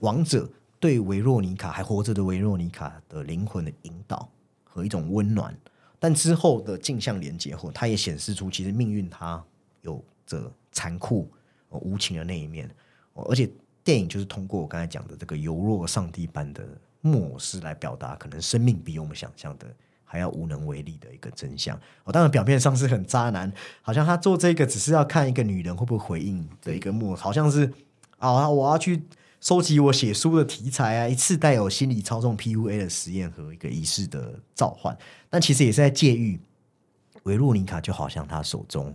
[0.00, 0.48] 亡者
[0.80, 4.28] 对维若尼卡还活着的维若尼卡的灵魂的引导
[4.64, 5.56] 和一种温暖，
[5.98, 9.42] 但之后的镜像连接后，它也显示出其实命运它
[9.82, 11.30] 有着残酷、
[11.68, 12.68] 呃无情的那一面、
[13.14, 13.48] 哦而且
[13.82, 16.66] 电影就是通过我刚才讲的这个犹若上帝般的
[17.00, 19.66] 木偶式来表达，可能生命比我们想象的
[20.14, 21.76] 还要无能为力的一个真相。
[22.04, 27.68] 哦，当然表面上是很渣男，好像他做这个只是要看一个女人会不会回应的一个木，好像是
[28.18, 29.02] 啊，我要去
[29.40, 34.96] 收集我写书的题材啊，一次带有心理操纵 PUA 的实验和一个仪式的召唤，
[35.28, 36.38] 但其实也是在借喻
[37.24, 38.94] 维洛妮卡就好像他手中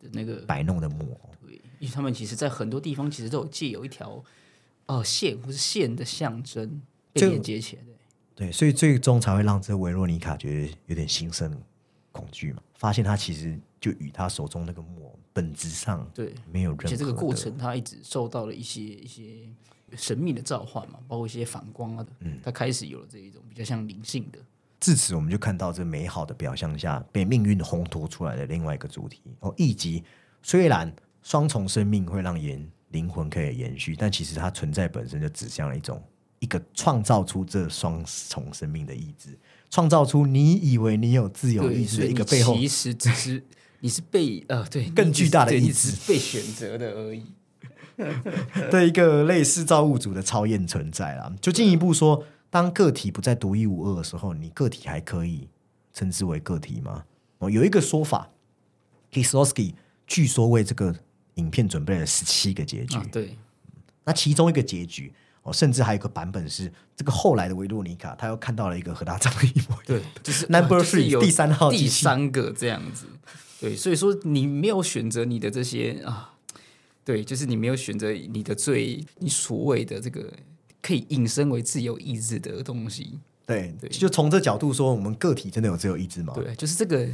[0.00, 4.24] 的那个摆弄的木偶，对，因为他们其实在很多地方其实都有借有一条
[4.86, 6.80] 呃线或是线的象征
[7.12, 7.93] 被连接起来的。
[8.34, 11.56] 对，所以最终才会让这维洛妮卡觉得有点心生
[12.10, 19.48] 恐惧嘛，发现他其实就与他手中那个木偶本质上对，没有任何而且这个过程他一直受到了一些一些
[19.96, 24.38] 神秘的召唤嘛，包括一些反光啊的，嗯，他开始有了这一种比较像灵性的，
[24.80, 30.02] 至此，我们就看到这美好的表象下被命运烘托出来的另外一个主题哦，以及
[30.42, 30.92] 虽然
[31.22, 36.02] 双重生命会让延灵魂可以延续，但其实它存在本身就指向了一种
[36.44, 39.30] 一个创造出这双重生命的意志，
[39.70, 43.42] 创造出你以为你有自由，意志的一个背后其实只是
[43.80, 47.24] 你是被呃对更巨大的意志被选择的而已。
[48.70, 51.32] 的一个类似造物主的超验存在啦。
[51.40, 55.48] 就进一步说，当个体不再独一无二的时候，你个体还可以
[55.94, 57.04] 称之为个体吗？
[57.38, 58.28] 哦，有一个说法
[59.10, 59.74] k i s l o w s k i
[60.06, 60.94] 据说为这个
[61.36, 63.38] 影片准备了十七个结局，啊，对，
[64.04, 65.10] 那其中一个结局。
[65.44, 73.06] 哦，甚至还有一个版本是这个后来的维洛妮卡，他又看到了一个和他长得一模一样 对，就是 Number three，有第三号第三个这样子。
[73.60, 76.34] 对，所以说你没有选择你的这些啊，
[77.04, 80.32] 对，就是你没有选择你的最你所谓的这个
[80.82, 83.18] 可以引申为自由意志的东西。
[83.46, 86.32] 对对就从这角度说，我们个体真的有自由意志吗？
[86.34, 87.06] 对，就是这个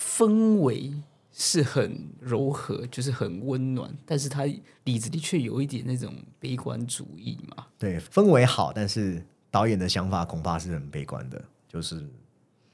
[0.00, 0.92] 氛围
[1.40, 4.44] 是很柔和，就是很温暖，但是它
[4.82, 7.64] 里子的确有一点那种悲观主义嘛。
[7.78, 12.04] 对，氛围好，但是导演的想法恐怕是很悲观的，就是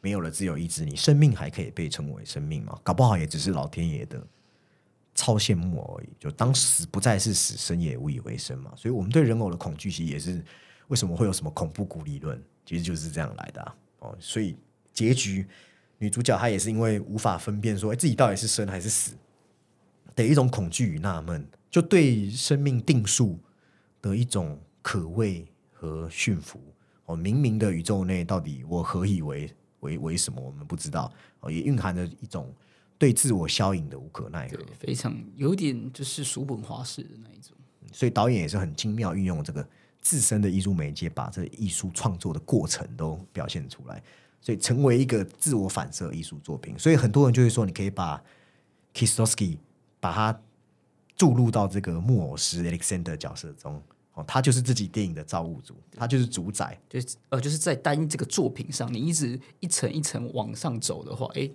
[0.01, 2.81] 没有了自由意志，你生命还可以被称为生命吗？
[2.83, 4.27] 搞不好也只是老天爷的
[5.15, 6.09] 超羡慕而已。
[6.19, 8.73] 就当死不再是死，生也无以为生嘛。
[8.77, 10.43] 所以，我们对人偶的恐惧，其实也是
[10.89, 14.17] 为什么会有什么恐怖谷理论，其实就是这样来的、啊、哦。
[14.19, 14.57] 所以
[14.95, 15.47] 结局，
[15.99, 19.13] 女主角她也是因为无法分辨说，哎，自己到底是生还是死
[20.15, 23.39] 的一种恐惧与纳闷，就对生命定数
[24.03, 26.61] 的一种可畏和驯服。
[27.07, 30.41] 哦，冥冥的宇宙内，到底我何以为为为什么？
[30.41, 31.13] 我们不知道。
[31.41, 32.51] 哦，也蕴含着一种
[32.97, 37.57] 对自我消隐的无可奈何。，非常有点就是叔本华式的那一种。
[37.93, 39.67] 所以导演也是很精妙运用这个
[40.01, 44.03] 自身的艺术媒介，把这艺术创作的过程都表现出来，
[44.45, 46.79] 所以成为一个自我反射艺术作品。
[46.79, 48.23] 所以很多人就会说，你可以把
[48.93, 49.57] Kistowski
[49.99, 50.39] 把它
[51.17, 53.83] 注入到这个木偶师 Alexander 角色中。
[54.13, 56.79] 哦，他就是自己电影的造物主，他就是主宰。
[56.89, 61.51] 就是呃，就是在单一这个作品上，你一直一层一层往上走的话，哎，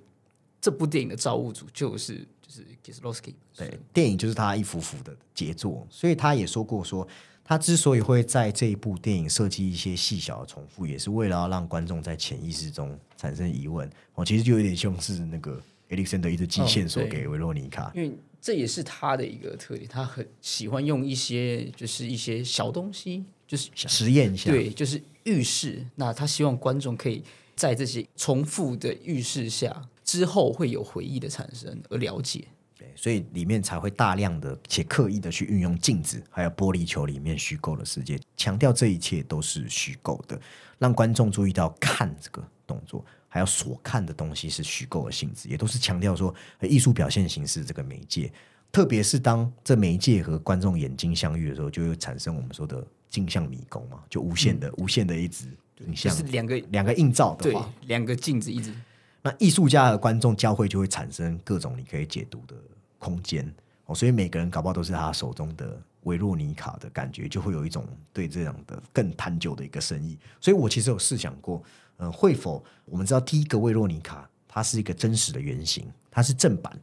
[0.60, 3.36] 这部电影的造物主就是就是 Kieslowski。
[3.56, 7.08] 对，电影就是他一幅幅的杰作，所以他也说过说，
[7.50, 13.90] 他之所以会在这一部电影设计一些细小的重复，也是为了要让观众在潜意识中产生疑问。
[14.14, 15.60] 哦，其实就有点像是那个
[15.90, 17.92] Alexander 一直寄线索给维洛妮卡。
[17.96, 25.84] 因为这也是他的一个特点，他很喜欢用一些就是一些小东西，就是实验一下，对，就是预示。
[25.96, 27.24] 那他希望观众可以
[27.56, 32.46] 在这些重复的预示下，之后会有回忆的产生而了解。
[32.80, 40.40] 对，所以里面才会大量的且刻意的去运用镜子，还有玻璃球里面虚构的世界，强调这一切都是虚构的，
[40.78, 48.32] 让观众注意到看这个动作，还有所看的东西是虚构的性质，也都是强调说呃艺术表现形式这个媒介，
[48.72, 55.48] 特别是当这媒介和观众眼睛相遇的时候，就会产生我们说的镜像迷宫嘛，就无限的、无限的一直
[55.80, 58.74] 影就像是两个两个映照的对话，两个镜子一直
[59.22, 62.56] 那艺术家和观众交汇，就会产生各种你可以解读的
[62.98, 63.54] 空间
[63.86, 63.94] 哦。
[63.94, 70.18] 所以每个人搞不好都是他手中的维洛妮卡的感觉，就会有一种对这样的更探究的一个深意。
[70.40, 71.62] 所以我其实有试想过，
[71.98, 76.80] 嗯、会否我们知道第一个维洛妮卡它是一个真实的原型，它是正版。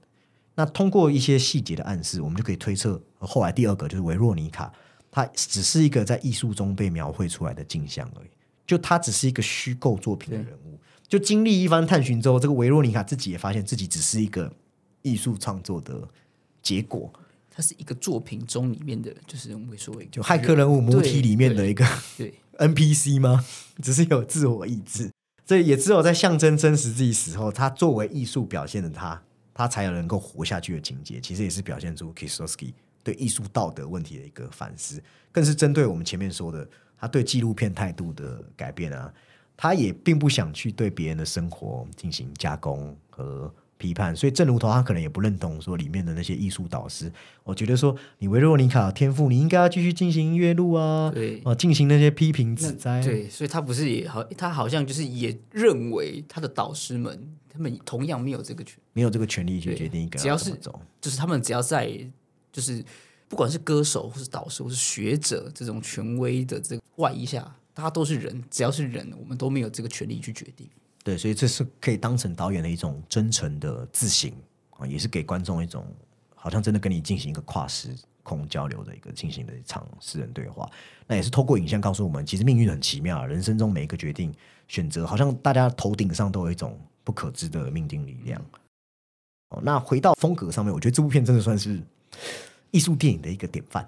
[0.54, 4.72] 那通过一些细节的暗示，我们就可以推测，后来第二个就是维洛妮卡，
[5.10, 8.28] 它只是一个在艺术中被描绘出来的镜像而已，
[8.66, 10.78] 就它只是一个虚构作品的人物。
[11.08, 14.52] 就经历一番探寻之后，这个维洛妮卡自己也发现自己只是一个
[15.02, 16.08] 艺术创作的
[16.60, 17.12] 结果，
[17.48, 23.44] 它是一个作品中里面的，就是我们所谓就骇客人物母体里面的一个对 NPC 吗？
[23.80, 25.12] 只是有自我意志，
[25.44, 29.22] 这也只有在象征真实自己死后，他作为艺术表现的他，
[29.54, 31.20] 他才有能够活下去的情节。
[31.20, 32.72] 其实也是表现出 Kieslowski
[33.04, 39.12] 对艺术道德问题的一个反思，更是针对我们前面说的他对纪录片态度的改变啊。
[39.56, 47.12] 他也并不想去对别人的生活进行加工和批判，所以正如头他可能也不认同说里面的那些艺术导师，
[47.44, 51.40] 我觉得说你维洛妮卡有天赋，你应该要继续进行音乐路啊，对。
[51.44, 60.58] 啊，进行那些批评指摘，对，所以他不是也好，他好像就是也认为他的导师们，他们同样没有这个权，没有这个权利去决定一个只要是。
[61.00, 61.90] 就是他们只要在
[62.50, 62.82] 就是
[63.28, 70.66] 不管是歌手或是导师或是学者这种权威的这个外衣下，大家都是人，只要是人，我们都没有这个权利去决定。
[71.04, 74.32] 对，所以这是可以当成导演的一种真诚的自省
[74.70, 75.86] 啊，也是给观众一种
[76.34, 80.66] 好像真的跟你进行一个跨时空交流的一个进行的一场私人对话。
[81.06, 84.32] 那也是透过影像告诉我们，其实命运很奇妙，人生中每一个决定
[84.68, 88.42] 选择，好像大家头顶上都有一种不可知的命定力量。
[89.50, 91.78] 哦，那回到风格上面，我觉得这部片真的算是
[92.70, 93.86] 艺术电影的一个典范，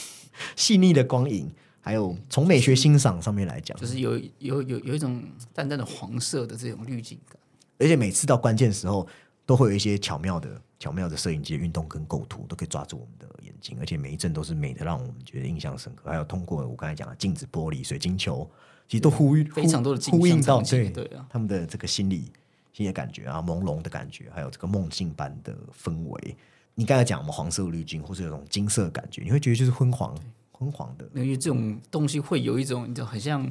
[0.54, 1.50] 细腻的光影，
[1.84, 7.38] 还有从美学欣赏上面来讲，就是有有有有一种淡淡的黄色的这种滤镜感。
[7.78, 9.06] 而且每次到关键时候，
[9.44, 16.08] 都会有一些巧妙的、巧妙的摄影机的运动跟构图，都可以抓住我们的眼睛，而且每一帧都是美的，让我们觉得印象深刻。
[16.08, 18.48] 还有通过我刚才讲的镜子、玻璃、水晶球，
[18.88, 22.32] 其实都呼吁非常多的镜呼应到对对啊他们的这个心理、
[22.72, 26.36] 心理感觉啊，朦胧的感觉，还有这个梦境般的氛围。
[26.74, 30.16] 你刚才讲我们黄色滤镜，或是有种金色感觉，你会觉得就是昏黄、
[30.64, 31.06] 昏黄的。
[31.14, 33.50] 因为这种东西会有一种你知道很像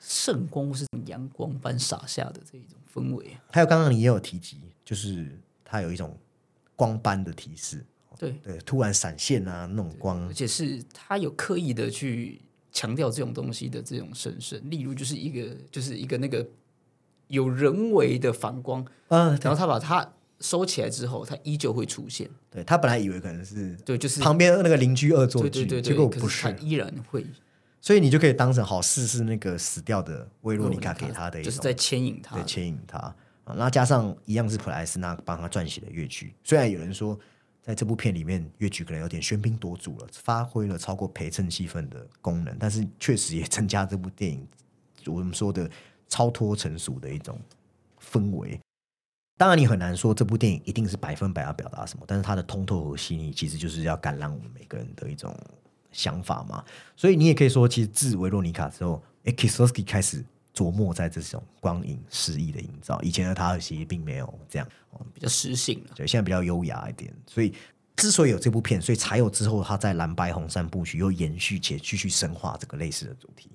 [0.00, 3.36] 圣光或是阳光般洒下的这一种氛围。
[3.50, 6.16] 还有刚刚你也有提及，就是它有一种
[6.76, 7.84] 光斑的提示，
[8.18, 12.40] 对，对，突然闪现啊那种光而，且是它有刻意的去
[12.72, 16.46] 强调这种东西的这种神圣，例如就是一个就是一个那个
[17.28, 22.28] 有人为的反光，啊，然后他把它收起来之后，它依旧会出现。
[22.50, 27.24] 对他本来以为可能是对，就是旁边那个邻居恶作剧，对对对对，结果不可是依然会
[27.80, 37.18] 所以你就可以当成好事是那个死掉的维洛尼卡给他的一种就是在牵引他对，牵引他啊，那加上一样是普莱斯纳帮他撰写的乐曲，虽然有人说
[37.62, 44.46] 在这部片里面乐曲可能有点喧宾夺主了，发挥了超过陪衬气氛的功能，但是确实也增加这部电影
[45.06, 45.70] 我们说的
[46.08, 47.38] 超脱成熟的一种
[48.12, 48.60] 氛围。
[49.40, 55.34] 当然，你很难说这部电影一定是百分百要表达什么，但是它的通透和细腻，其实就是要感染我们每个人的一种
[55.92, 56.62] 想法嘛。
[56.94, 60.22] 所以你也可以说，其实自维洛尼卡之后，哎，Kisowski 开始
[60.54, 63.00] 琢磨在这种光影诗意的营造。
[63.00, 64.68] 以前的他其实并没有这样，
[65.14, 65.92] 比较实性了。
[65.94, 67.10] 对，现在比较优雅一点。
[67.26, 67.54] 所以
[67.96, 73.48] 之所以有这部片，所以才有之后他在蓝白红三部曲又延续且继续深化这个类似的主题。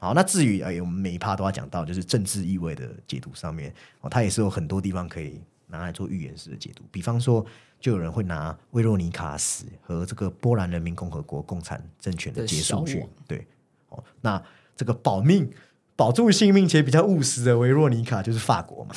[0.00, 6.82] 好，那至于哎，我们每一趴都要讲到，就是政治意味的解读上面，哦，它也是有很多地方可以拿来做预言式的解读。
[6.90, 7.44] 比方说，
[7.78, 13.46] 就有人会拿维罗尼卡死和这个波兰人民共和国共产政权的的结束去对，
[13.90, 14.42] 哦，那
[14.74, 15.52] 这个保命、
[15.96, 18.94] 保住性命且比较务实的维罗尼卡就是法国嘛，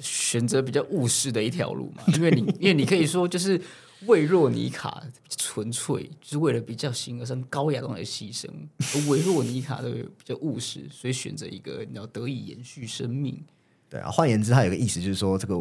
[0.00, 3.58] 选择比较务实的一条路嘛，因为你因为你可以说就是
[4.04, 13.42] 维若尼卡纯粹是为了比较形而上高雅东西牺牲，而维若尼卡的比较务实，所以选择一个你要得以延续生命。
[13.88, 15.56] 对啊，换言之，它有个意思就是说，这个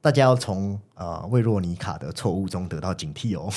[0.00, 3.52] 大家要从呃魏若妮卡的错误中得到警惕哦。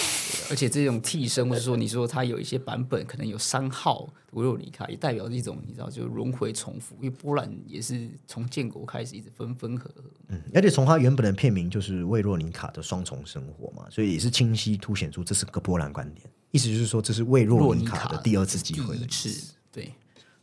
[0.49, 10.03] 而且这种替身，或者说你说它有一些版本可能有三号魏若妮卡，也代表着一种你知道就轮回重复，因为波兰也是从建国开始一直分分合合。
[10.29, 19.93] 嗯，而且从它原本的片名就是魏若妮卡的双重生活嘛，所以也是清晰凸显出这是个波兰观点，意思就是说这是魏若妮卡的第二次机会的第一次，对，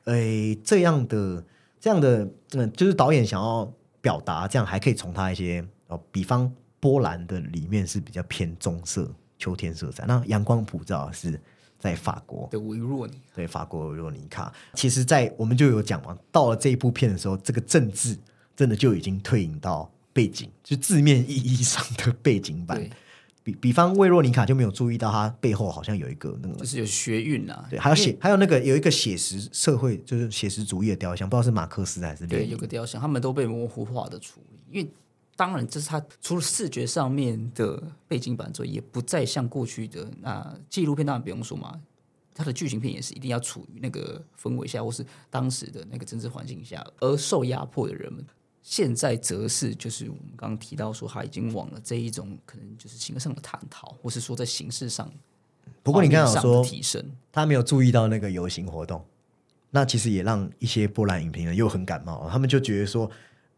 [0.05, 1.45] 诶，这样的
[1.81, 11.41] 这样的，嗯，就是导演想要表达，这样还可以从他一些哦，比方波兰的里面是比较偏棕色秋天色彩，那阳光普照是
[11.79, 14.53] 在法国，的维若尼对法国维若尼卡。
[14.75, 18.17] 其实，在我们就有讲嘛，到了这一部片的时候，这个政治
[18.57, 22.89] 真的就已经退隐到背景，就字面意义上的背景板。
[23.45, 32.51] 比比方维若尼卡就没有注意到，它背后好像有一个那个就是有学运啊，对，还有写，还有那个有一个写实社会，就是写实主义的雕像，不知道是马克思还是列对，宁。
[32.51, 34.91] 有个雕像，他们都被模糊化的处理，因为
[35.39, 41.81] 当然这是他除了视觉上面的背景板之外，也不再像过去的那纪录片，当然不用说嘛，
[42.35, 48.25] 它的剧情片也是一定要处于那个氛围下，或是当时的那个政治环境下而受压迫的人们。
[48.63, 55.09] 现在则是就是我们刚刚提到说，他已经往了这一种可能就是形式上的探讨，或是说在形式上，
[55.85, 59.07] 不过你刚刚有说提升，他没有注意到那个游行活动，
[59.71, 63.09] 那其实也让一些波兰影评人又很感冒，他们就觉得说。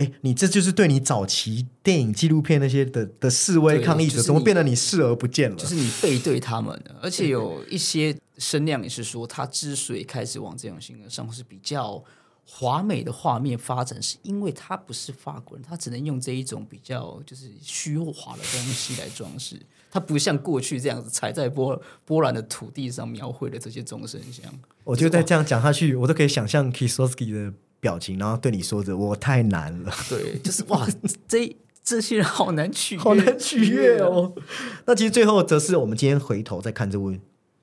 [0.01, 5.57] 哎，你这就是对你早期电影纪录片那些的的示威抗议者，怎么就是你变得你视而不见了？
[5.57, 12.03] 就是你背对他们，而且有一些声量也是说，他之所以开始往这种形而上是比较
[12.46, 19.61] 华美的画面发展，是因为他不是法国人，他只能用这一种比较就是虚华的东西来装饰。
[19.90, 24.51] 他不像过去这样子踩在波波兰的土地上描绘的这些众生相。
[24.84, 30.87] 我觉得再这样讲下去，我都可以想象 Kisowski 的表情，然后对你说着“我太难了 对，就是哇，
[31.26, 34.33] 这这些人好难取”，悦，好难取悦哦。
[34.87, 37.14] 那其实最后则是我们今天回头再看这部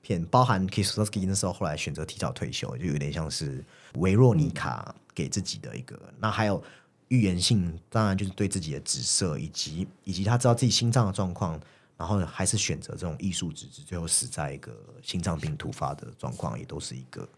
[0.02, 3.64] 片，包含 Kisowski 那时候后来选择提早退休，就有点像是
[3.94, 5.98] 维若妮卡给自己的一个。
[6.18, 6.62] 那还有
[7.08, 11.60] 预言性，当然就是对自己的紫色，以及以及他知道自己心脏的状况。
[11.98, 17.28] 然后还是选择这种艺术之子，最后死在一个心脏病突发的状况，也都是一个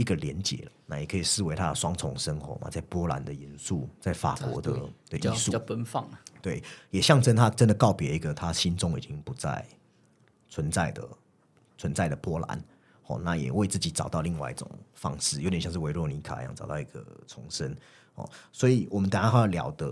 [0.00, 0.72] 一个连结了。
[0.86, 4.72] 那也可以视为他的双重生活嘛，在波兰的严肃，在法国的
[5.08, 6.20] 的艺术，比较奔放啊。
[6.42, 9.64] 对，也象征他真的告别一个他心中已经不再
[10.48, 11.06] 存在的
[11.76, 12.64] 存在的波兰。
[13.06, 17.76] 哦，那也为自己找到另外一种方式，有点像是维洛妮卡一样，找到一个重生。
[18.14, 19.86] 哦，所以我们等下会要聊的。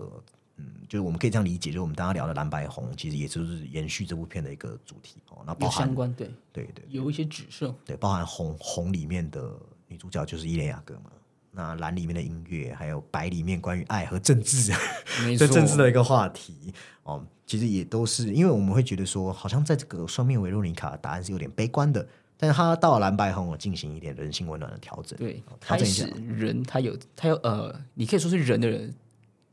[0.61, 5.39] 嗯，就是我们可以这样理解，就是我们大家聊的蓝白红，其实也就是延续这部片的一个主题哦。
[5.47, 9.57] 那包含相关，对对对，有一些指涉，对，包含红红里面的
[9.89, 11.11] 女主角就是伊莲雅格嘛，
[11.51, 14.73] 那蓝里面的音乐，还有白里面关于爱和政治，
[15.37, 16.73] 对政治的一个话题。
[17.03, 28.95] 哦，其实也都是因为我们会觉得说，好像在这个双面维洛妮卡答案是有点悲观的，但是他到了蓝白红，进行一点人性温暖的调整，对，开始人他有他有呃，你可以说是人的人。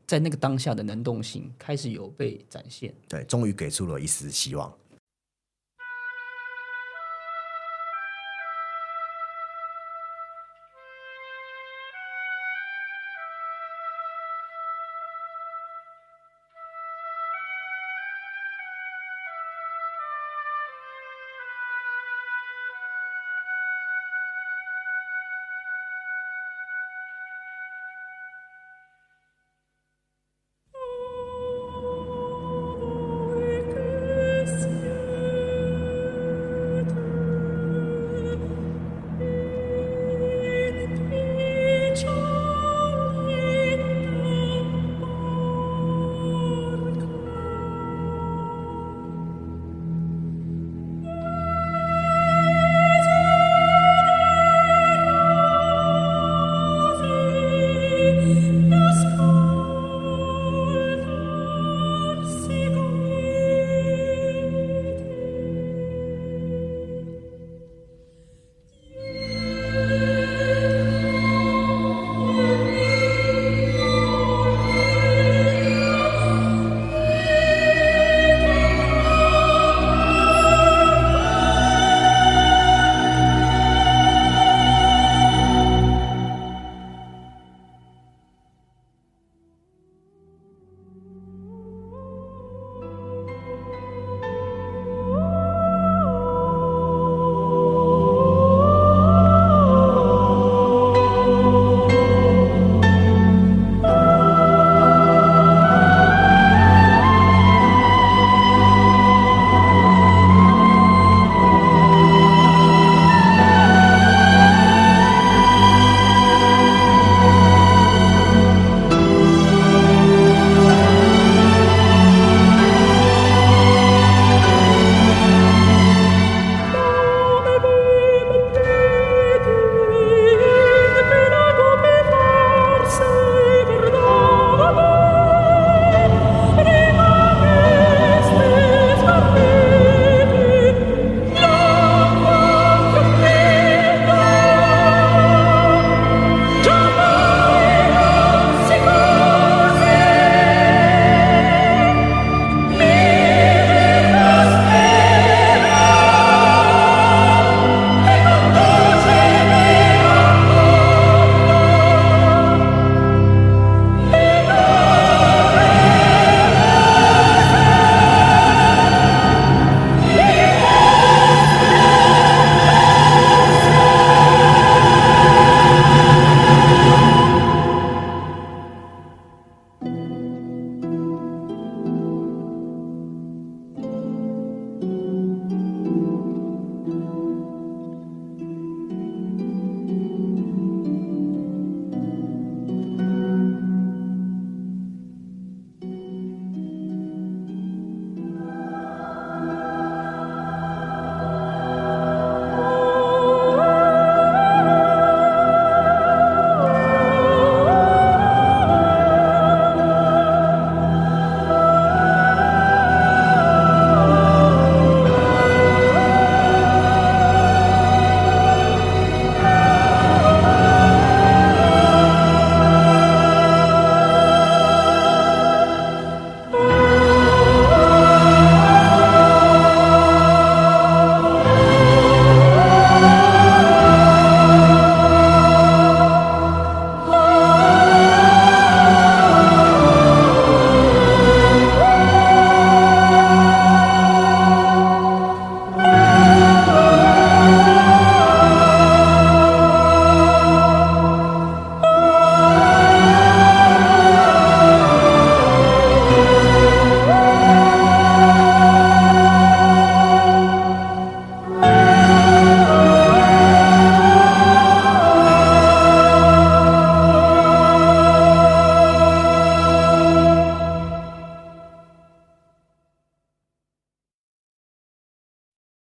[0.06, 4.72] 在那个当下的能动性开始有被展现，对，终于给出了一丝希望。